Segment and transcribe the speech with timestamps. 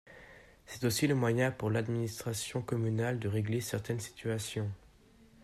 [0.65, 4.71] C’est aussi le moyen pour l’administration communale de régler certaines situations.